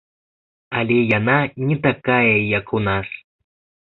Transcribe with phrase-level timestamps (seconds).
[0.79, 1.35] Але яна
[1.71, 3.07] не такая, як у нас.